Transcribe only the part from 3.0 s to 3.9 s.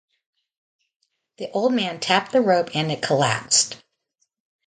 collapsed.